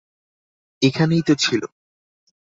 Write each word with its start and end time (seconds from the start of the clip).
এখানেই 0.81 1.23
তো 1.27 1.33
ছিল। 1.35 1.61